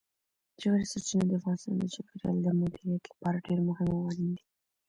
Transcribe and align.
ژورې 0.61 0.85
سرچینې 0.91 1.25
د 1.27 1.33
افغانستان 1.39 1.75
د 1.79 1.83
چاپیریال 1.93 2.37
د 2.43 2.47
مدیریت 2.59 3.03
لپاره 3.11 3.43
ډېر 3.47 3.59
مهم 3.67 3.87
او 3.95 4.01
اړین 4.09 4.29
دي. 4.35 4.43